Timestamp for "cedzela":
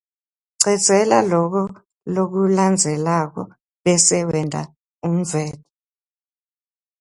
0.63-1.19